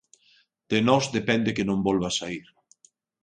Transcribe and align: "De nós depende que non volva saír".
"De 0.71 0.79
nós 0.87 1.05
depende 1.17 1.55
que 1.55 1.67
non 1.69 1.85
volva 1.87 2.09
saír". 2.19 2.45